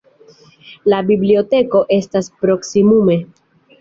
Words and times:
La 0.93 1.01
biblioteko 1.09 1.81
estas 1.99 2.31
proksimume. 2.47 3.19